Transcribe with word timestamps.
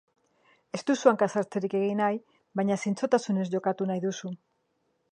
Ez 0.77 0.79
duzu 0.87 1.11
hanka-sartzerik 1.11 1.77
egin 1.81 2.03
nahi, 2.05 2.19
baina 2.61 2.81
zintzotasunez 2.87 3.49
jokatu 3.55 3.93
nahi 3.93 4.07
duzu. 4.09 4.37